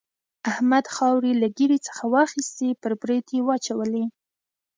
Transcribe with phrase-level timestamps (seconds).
[0.51, 4.05] احمد خاورې له ږيرې څخه واخيستې پر برېت يې واچولې.